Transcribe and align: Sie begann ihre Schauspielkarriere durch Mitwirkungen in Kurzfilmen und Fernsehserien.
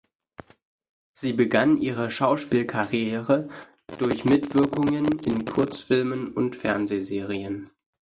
Sie 1.13 1.31
begann 1.33 1.77
ihre 1.77 2.09
Schauspielkarriere 2.09 3.49
durch 3.99 4.25
Mitwirkungen 4.25 5.19
in 5.27 5.45
Kurzfilmen 5.45 6.33
und 6.33 6.55
Fernsehserien. 6.55 7.69